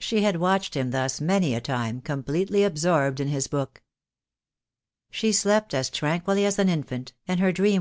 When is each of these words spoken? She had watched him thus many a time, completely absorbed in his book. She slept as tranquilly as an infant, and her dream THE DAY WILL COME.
She 0.00 0.22
had 0.22 0.38
watched 0.40 0.74
him 0.74 0.90
thus 0.90 1.20
many 1.20 1.54
a 1.54 1.60
time, 1.60 2.00
completely 2.00 2.64
absorbed 2.64 3.20
in 3.20 3.28
his 3.28 3.46
book. 3.46 3.80
She 5.08 5.30
slept 5.30 5.72
as 5.72 5.88
tranquilly 5.88 6.44
as 6.44 6.58
an 6.58 6.68
infant, 6.68 7.12
and 7.28 7.38
her 7.38 7.52
dream 7.52 7.52
THE 7.52 7.52
DAY 7.58 7.62
WILL 7.62 7.68
COME. 7.70 7.70